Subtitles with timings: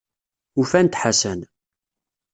[0.59, 1.41] Ufan-d Ḥasan.